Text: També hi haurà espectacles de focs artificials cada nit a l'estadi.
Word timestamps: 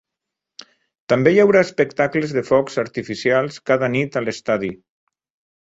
També 1.13 1.33
hi 1.35 1.41
haurà 1.43 1.61
espectacles 1.67 2.33
de 2.37 2.45
focs 2.49 2.79
artificials 2.87 3.63
cada 3.73 3.91
nit 3.99 4.19
a 4.23 4.27
l'estadi. 4.29 4.73